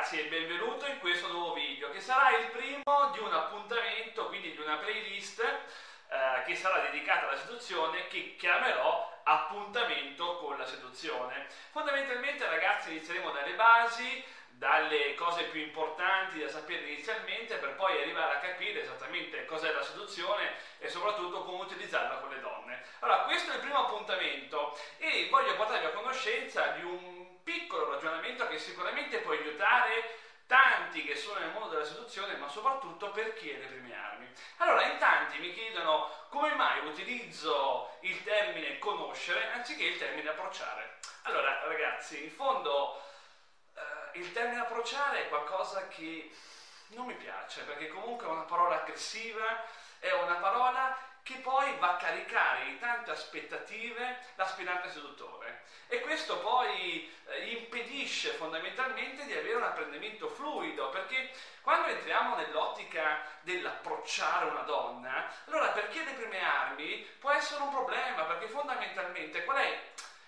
ragazzi 0.00 0.18
e 0.18 0.28
benvenuto 0.28 0.86
in 0.86 0.98
questo 0.98 1.28
nuovo 1.28 1.52
video 1.52 1.90
che 1.90 2.00
sarà 2.00 2.34
il 2.38 2.46
primo 2.46 3.10
di 3.12 3.18
un 3.18 3.34
appuntamento, 3.34 4.28
quindi 4.28 4.52
di 4.52 4.58
una 4.58 4.76
playlist 4.76 5.40
eh, 5.40 6.42
che 6.46 6.56
sarà 6.56 6.78
dedicata 6.78 7.28
alla 7.28 7.36
seduzione 7.36 8.06
che 8.08 8.34
chiamerò 8.38 9.20
appuntamento 9.24 10.38
con 10.38 10.56
la 10.56 10.64
seduzione. 10.64 11.48
Fondamentalmente 11.70 12.48
ragazzi 12.48 12.92
inizieremo 12.92 13.30
dalle 13.30 13.52
basi, 13.52 14.24
dalle 14.48 15.14
cose 15.16 15.44
più 15.44 15.60
importanti 15.60 16.40
da 16.40 16.48
sapere 16.48 16.86
inizialmente 16.86 17.56
per 17.56 17.74
poi 17.74 18.00
arrivare 18.00 18.36
a 18.36 18.38
capire 18.38 18.80
esattamente 18.80 19.44
cos'è 19.44 19.70
la 19.70 19.82
seduzione 19.82 20.54
e 20.78 20.88
soprattutto 20.88 21.44
come 21.44 21.64
utilizzarla 21.64 22.20
con 22.20 22.30
le 22.30 22.40
donne. 22.40 22.82
Allora 23.00 23.24
questo 23.24 23.50
è 23.50 23.56
il 23.56 23.60
primo 23.60 23.80
appuntamento 23.80 24.78
e 24.96 25.28
voglio 25.30 25.56
portarvi 25.56 25.84
a 25.84 25.90
conoscenza 25.90 26.68
di 26.68 26.84
un 26.84 27.19
piccolo 27.50 27.90
ragionamento 27.90 28.46
che 28.46 28.58
sicuramente 28.58 29.18
può 29.18 29.32
aiutare 29.32 30.18
tanti 30.46 31.02
che 31.02 31.16
sono 31.16 31.40
nel 31.40 31.50
mondo 31.50 31.68
della 31.68 31.84
seduzione, 31.84 32.36
ma 32.36 32.48
soprattutto 32.48 33.10
per 33.10 33.34
chi 33.34 33.50
è 33.50 33.58
le 33.58 33.66
prime 33.66 33.92
armi. 33.92 34.28
Allora, 34.58 34.84
in 34.84 34.98
tanti 34.98 35.38
mi 35.38 35.52
chiedono 35.52 36.10
come 36.28 36.54
mai 36.54 36.86
utilizzo 36.86 37.96
il 38.00 38.22
termine 38.22 38.78
conoscere 38.78 39.50
anziché 39.52 39.84
il 39.84 39.98
termine 39.98 40.28
approcciare. 40.28 40.98
Allora, 41.22 41.64
ragazzi, 41.64 42.22
in 42.22 42.30
fondo 42.30 43.02
eh, 43.74 44.18
il 44.18 44.32
termine 44.32 44.60
approcciare 44.60 45.24
è 45.24 45.28
qualcosa 45.28 45.88
che 45.88 46.30
non 46.88 47.06
mi 47.06 47.14
piace, 47.14 47.62
perché 47.62 47.88
comunque 47.88 48.26
è 48.26 48.30
una 48.30 48.42
parola 48.42 48.80
aggressiva, 48.80 49.64
è 49.98 50.12
una 50.12 50.36
parola 50.36 50.96
che 51.22 51.34
poi 51.36 51.76
va 51.78 51.94
a 51.94 51.96
caricare 51.96 52.64
di 52.64 52.78
tante 52.78 53.10
aspettative 53.10 54.18
l'aspirante 54.36 54.90
seduttore 54.90 55.62
e 55.86 56.00
questo 56.00 56.38
poi 56.38 57.12
eh, 57.26 57.50
impedisce 57.50 58.30
fondamentalmente 58.30 59.24
di 59.26 59.32
avere 59.32 59.54
un 59.54 59.62
apprendimento 59.62 60.28
fluido 60.28 60.88
perché 60.90 61.30
quando 61.62 61.88
entriamo 61.88 62.36
nell'ottica 62.36 63.24
dell'approcciare 64.10 64.50
una 64.50 64.62
donna 64.62 65.32
allora 65.46 65.68
per 65.68 65.88
chi 65.88 66.00
ha 66.00 66.04
le 66.04 66.12
prime 66.12 66.44
armi 66.44 67.08
può 67.20 67.30
essere 67.30 67.62
un 67.62 67.70
problema 67.70 68.24
perché 68.24 68.48
fondamentalmente 68.48 69.44
qual 69.44 69.58
è 69.58 69.80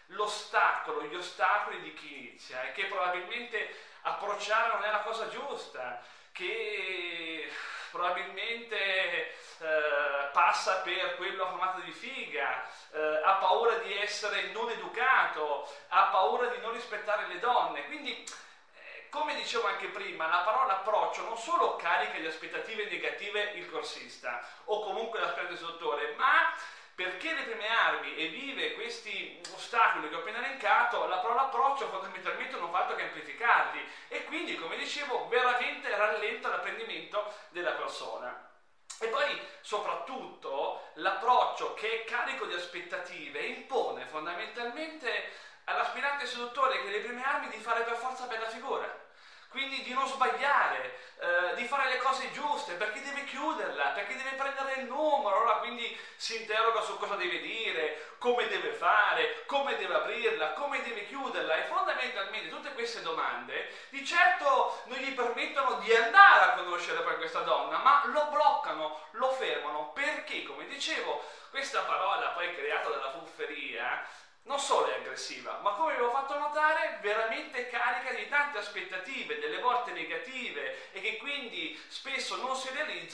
l'ostacolo, 0.07 1.05
gli 1.05 1.15
ostacoli 1.15 1.81
di 1.81 1.95
chi 1.95 2.19
inizia 2.19 2.63
e 2.63 2.73
che 2.73 2.85
probabilmente 2.85 3.75
approcciare 4.03 4.73
non 4.73 4.85
è 4.85 4.91
la 4.91 5.01
cosa 5.01 5.29
giusta 5.29 6.01
che 6.31 7.51
probabilmente 7.91 8.77
eh, 8.79 10.29
passa 10.33 10.77
per 10.77 11.17
quello 11.17 11.47
formato 11.47 11.81
di 11.81 11.93
figa, 11.93 12.67
eh, 12.93 13.21
ha 13.23 13.35
paura 13.35 13.77
di 13.77 13.97
essere 13.99 14.51
non 14.53 14.71
educato, 14.71 15.71
ha 15.89 16.05
paura 16.05 16.47
di 16.47 16.59
non 16.61 16.73
rispettare 16.73 17.27
le 17.27 17.39
donne. 17.39 17.85
Quindi, 17.85 18.25
come 19.13 19.35
dicevo 19.35 19.67
anche 19.67 19.89
prima, 19.89 20.27
la 20.27 20.39
parola 20.39 20.79
approccio 20.79 21.23
non 21.25 21.37
solo 21.37 21.77
carica 21.77 22.17
di 22.17 22.25
aspettative 22.25 22.89
negative 22.89 23.53
il 23.57 23.71
corsista 23.71 24.43
o 24.65 24.83
comunque 24.83 25.21
l'aspirante 25.21 25.53
istruttore, 25.53 26.15
ma 26.17 26.51
perché 26.95 27.35
le 27.35 27.43
prime 27.43 27.69
armi 27.69 28.17
e 28.17 28.29
vive 28.29 28.73
questi 28.73 29.39
ostacoli 29.53 30.09
che 30.09 30.15
ho 30.15 30.21
appena 30.21 30.39
elencato, 30.39 31.07
la 31.07 31.19
parola 31.19 31.43
approccio 31.43 31.89
fondamentalmente 31.89 32.57
non 32.57 32.71
fa 32.71 32.79
altro 32.79 32.97
che 32.97 33.03
amplificarli 33.03 33.87
e 34.09 34.25
quindi, 34.25 34.57
come 34.57 34.79
dicevo, 34.79 35.29
veramente 35.29 35.95
rallenta 35.95 36.49
l'apprendimento 36.49 37.35
della 37.51 37.73
persona. 37.73 38.51
E 38.99 39.09
poi 39.09 39.47
soprattutto 39.61 40.89
l'approccio 40.95 41.75
che 41.75 42.01
è 42.01 42.05
carico 42.05 42.47
di 42.47 42.55
aspettative 42.55 43.41
impone 43.41 44.07
fondamentalmente 44.07 45.33
all'aspirante 45.65 46.25
seduttore 46.25 46.83
che 46.83 46.89
le 46.89 47.01
prime 47.01 47.23
armi 47.23 47.49
di 47.51 47.59
fare 47.59 47.83
per 47.83 47.97
forza 47.97 48.25
bella 48.25 48.49
figura 48.49 49.02
quindi 49.53 49.83
di 49.83 49.93
non 49.93 50.07
sbagliare, 50.09 50.99
eh, 51.21 51.55
di 51.55 51.65
fare 51.67 51.89
le 51.91 51.99
cose 51.99 52.33
giuste, 52.33 52.75
perché 52.75 53.01
deve 53.01 53.25
chiuderla, 53.25 53.91
perché 53.91 54.17
deve 54.17 54.31
prendere 54.31 54.81
il 54.81 54.87
numero, 54.87 55.37
allora 55.37 55.59
quindi 55.59 55.97
si 56.17 56.41
interroga 56.41 56.81
su 56.81 56.99
cosa 56.99 57.15
deve 57.15 57.41
dire, 57.41 58.15
come 58.19 58.49
deve 58.49 58.73
fare, 58.73 59.45
come 59.47 59.77
deve 59.77 59.95
aprirla, 59.95 60.53
come 60.55 60.83
deve 60.83 61.07
chiuderla. 61.07 61.57
E 61.57 61.69
fondamentalmente 61.69 62.49
tutte 62.49 62.73
queste 62.73 63.03
domande 63.03 63.71
di 63.91 64.05
certo 64.05 64.83
non 64.87 64.99
gli 64.99 65.15
permettono 65.15 65.75
di 65.75 65.95
andare 65.95 66.45
a 66.45 66.55
conoscere 66.55 67.03
poi 67.03 67.17
questa 67.17 67.41
donna, 67.41 67.79
ma 67.79 68.03
lo 68.07 68.27
bloccano, 68.27 69.01
lo 69.13 69.31
fermano, 69.33 69.93
perché? 69.93 70.43
Come 70.43 70.67
dicevo 70.67 71.25
questa 71.51 71.83
parola 71.83 72.29
poi 72.31 72.55
creata 72.55 72.89
dalla 72.89 73.11
fufferia 73.11 74.05
non 74.45 74.59
solo 74.59 74.89
è 74.89 74.95
aggressiva, 74.95 75.61
ma 75.63 75.71
come 75.73 75.95
vi 75.95 76.01
ho 76.01 76.11
fatto 76.11 76.37
notare, 76.37 76.99
veramente 77.01 77.69
carica 77.69 78.13
di 78.13 78.29
tante 78.29 78.59
aspettative, 78.59 79.39
delle 79.39 79.61
volte 79.61 79.93
negative 79.93 80.91
e 80.93 81.01
che 81.01 81.17
quindi 81.19 81.81
spesso 81.89 82.37
non 82.37 82.57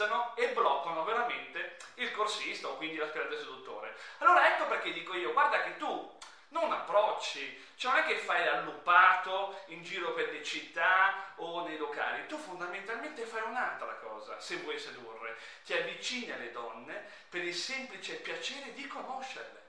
realizzano 0.08 0.34
e 0.34 0.48
bloccano 0.48 1.04
veramente 1.04 1.76
il 1.94 2.10
corsista 2.12 2.68
o 2.68 2.76
quindi 2.76 2.96
l'aspirante 2.96 3.38
seduttore. 3.38 3.94
Allora 4.18 4.54
ecco 4.54 4.66
perché 4.66 4.92
dico 4.92 5.14
io, 5.14 5.32
guarda 5.32 5.62
che 5.62 5.76
tu 5.76 6.16
non 6.50 6.72
approcci, 6.72 7.66
cioè 7.76 7.92
non 7.92 8.00
è 8.00 8.06
che 8.06 8.16
fai 8.16 8.44
l'allupato 8.44 9.60
in 9.66 9.82
giro 9.82 10.12
per 10.14 10.32
le 10.32 10.42
città 10.42 11.32
o 11.36 11.66
nei 11.66 11.76
locali, 11.76 12.26
tu 12.26 12.38
fondamentalmente 12.38 13.26
fai 13.26 13.42
un'altra 13.42 13.94
cosa 13.96 14.40
se 14.40 14.56
vuoi 14.56 14.78
sedurre, 14.78 15.36
ti 15.64 15.74
avvicini 15.74 16.32
alle 16.32 16.50
donne 16.50 17.06
per 17.28 17.44
il 17.44 17.54
semplice 17.54 18.14
piacere 18.14 18.72
di 18.72 18.86
conoscerle 18.86 19.66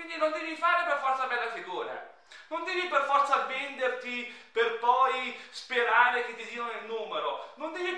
quindi 0.00 0.16
non 0.16 0.32
devi 0.32 0.56
fare 0.56 0.86
per 0.86 0.98
forza 0.98 1.26
bella 1.26 1.50
figura. 1.50 2.18
Non 2.48 2.64
devi 2.64 2.86
per 2.86 3.04
forza 3.04 3.44
venderti 3.44 4.34
per 4.50 4.78
poi 4.78 5.38
sperare 5.50 6.24
che 6.24 6.36
ti 6.36 6.46
diano 6.46 6.70
il 6.70 6.86
numero. 6.86 7.52
Non 7.56 7.72
devi 7.72 7.89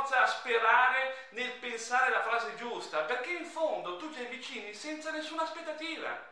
forza 0.00 0.26
sperare 0.26 1.28
nel 1.30 1.50
pensare 1.52 2.10
la 2.10 2.22
frase 2.22 2.54
giusta, 2.56 3.02
perché 3.02 3.32
in 3.32 3.44
fondo 3.44 3.96
tu 3.98 4.10
ti 4.10 4.22
avvicini 4.22 4.72
senza 4.72 5.10
nessuna 5.10 5.42
aspettativa. 5.42 6.28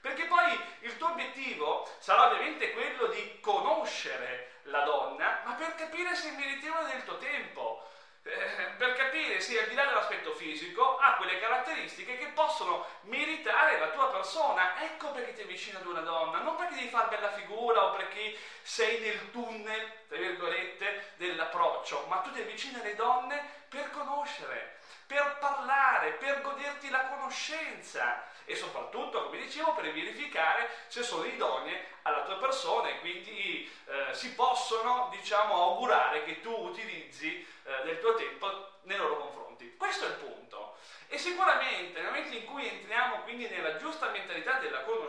Perché 0.00 0.24
poi 0.24 0.58
il 0.80 0.96
tuo 0.96 1.10
obiettivo 1.10 1.88
sarà 1.98 2.28
ovviamente 2.28 2.72
quello 2.72 3.08
di 3.08 3.38
conoscere 3.40 4.52
la 4.64 4.82
donna, 4.82 5.42
ma 5.44 5.54
per 5.54 5.74
capire 5.74 6.14
se 6.14 6.30
è 6.30 6.36
meritevole 6.36 6.92
del 6.92 7.04
tuo 7.04 7.18
tempo, 7.18 7.86
eh, 8.22 8.74
per 8.78 8.94
capire 8.94 9.09
se 9.40 9.58
al 9.58 9.68
di 9.68 9.74
là 9.74 9.84
dell'aspetto 9.84 10.34
fisico 10.34 10.98
ha 10.98 11.14
quelle 11.14 11.38
caratteristiche 11.38 12.16
che 12.18 12.26
possono 12.26 12.86
meritare 13.02 13.78
la 13.78 13.88
tua 13.88 14.10
persona. 14.10 14.82
Ecco 14.82 15.10
perché 15.12 15.34
ti 15.34 15.42
avvicini 15.42 15.76
ad 15.76 15.86
una 15.86 16.00
donna, 16.00 16.40
non 16.40 16.56
perché 16.56 16.74
devi 16.74 16.88
fare 16.88 17.08
bella 17.08 17.32
figura 17.32 17.84
o 17.86 17.96
perché 17.96 18.36
sei 18.62 19.00
nel 19.00 19.30
tunnel, 19.30 19.92
tra 20.08 20.18
virgolette, 20.18 21.12
dell'approccio, 21.16 22.06
ma 22.08 22.16
tu 22.18 22.32
ti 22.32 22.40
avvicini 22.40 22.80
alle 22.80 22.94
donne 22.94 23.42
per 23.68 23.90
conoscere, 23.90 24.78
per 25.06 25.38
parlare, 25.38 26.12
per 26.12 26.40
goderti 26.42 26.90
la 26.90 27.06
conoscenza 27.06 28.28
e 28.44 28.56
soprattutto, 28.56 29.24
come 29.24 29.38
dicevo, 29.38 29.74
per 29.74 29.92
verificare 29.92 30.68
se 30.88 31.02
sono 31.02 31.24
idonee 31.24 31.86
alla 32.02 32.24
tua 32.24 32.36
persona 32.38 32.88
e 32.88 32.98
quindi 32.98 33.70
eh, 33.86 33.99
si 34.14 34.32
possono, 34.34 35.08
diciamo, 35.10 35.54
augurare 35.54 36.24
che 36.24 36.40
tu 36.40 36.50
utilizzi 36.50 37.46
eh, 37.64 37.84
del 37.84 38.00
tuo 38.00 38.14
tempo 38.14 38.70
nei 38.82 38.96
loro 38.96 39.16
confronti. 39.16 39.76
Questo 39.76 40.04
è 40.04 40.08
il 40.08 40.14
punto. 40.14 40.76
E 41.08 41.18
sicuramente 41.18 42.00
nel 42.00 42.12
momento 42.12 42.36
in 42.36 42.44
cui 42.44 42.68
entriamo 42.68 43.22
quindi 43.22 43.48
nella 43.48 43.76
giusta 43.76 44.10
mentalità 44.10 44.59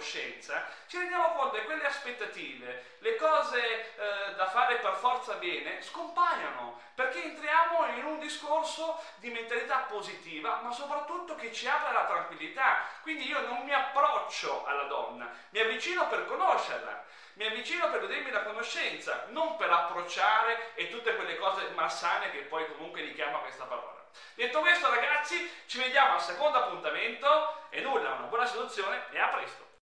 conoscenza, 0.01 0.66
ci 0.88 0.97
rendiamo 0.97 1.34
conto 1.34 1.57
che 1.57 1.66
quelle 1.66 1.85
aspettative, 1.85 2.97
le 3.00 3.16
cose 3.16 3.62
eh, 3.62 4.34
da 4.35 4.47
fare 4.47 4.78
per 4.78 4.95
forza 4.95 5.35
bene, 5.35 5.79
scompaiono, 5.81 6.81
perché 6.95 7.23
entriamo 7.23 7.85
in 7.97 8.06
un 8.06 8.19
discorso 8.19 9.00
di 9.17 9.29
mentalità 9.29 9.85
positiva, 9.88 10.59
ma 10.63 10.72
soprattutto 10.72 11.35
che 11.35 11.53
ci 11.53 11.67
apre 11.67 11.94
la 11.94 12.06
tranquillità. 12.06 12.79
Quindi 13.03 13.28
io 13.28 13.40
non 13.41 13.63
mi 13.63 13.73
approccio 13.73 14.66
alla 14.66 14.84
donna, 14.84 15.29
mi 15.50 15.59
avvicino 15.59 16.07
per 16.07 16.25
conoscerla, 16.25 17.03
mi 17.34 17.45
avvicino 17.45 17.90
per 17.90 18.01
godermi 18.01 18.31
la 18.31 18.44
conoscenza, 18.44 19.25
non 19.29 19.56
per 19.56 19.69
approcciare 19.69 20.73
e 20.73 20.90
tutte 20.90 21.16
quelle 21.16 21.37
cose 21.37 21.70
malsane 21.75 22.31
che 22.31 22.40
poi 22.40 22.67
comunque 22.73 23.02
richiama 23.02 23.37
questa 23.37 23.66
parola. 23.66 23.99
Detto 24.34 24.59
questo 24.59 24.90
ragazzi, 24.90 25.49
ci 25.67 25.78
vediamo 25.78 26.16
al 26.16 26.22
secondo 26.22 26.58
appuntamento 26.58 27.70
e 27.70 27.79
nulla, 27.81 28.14
una 28.14 28.28
buona 28.28 28.46
seduzione 28.46 29.05
e 29.11 29.20
a 29.20 29.28
presto! 29.28 29.71